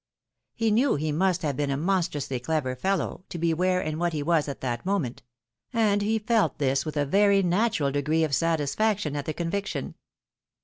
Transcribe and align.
He 0.55 0.71
knew 0.71 0.95
he 0.95 1.11
must 1.11 1.43
have 1.43 1.55
been 1.55 1.69
a 1.69 1.77
monstrously 1.77 2.39
clever 2.39 2.75
fellow, 2.75 3.23
to 3.29 3.37
be 3.37 3.53
where 3.53 3.79
and 3.79 3.99
what 3.99 4.13
he 4.13 4.23
was 4.23 4.47
at 4.47 4.59
that 4.61 4.83
moment; 4.83 5.21
and 5.71 6.01
he 6.01 6.17
felt 6.17 6.57
this 6.57 6.87
with 6.87 6.97
a 6.97 7.05
very 7.05 7.43
natural 7.43 7.91
degree 7.91 8.23
of 8.23 8.33
satisfaction 8.33 9.15
at 9.15 9.25
the 9.27 9.33
conviction. 9.35 9.93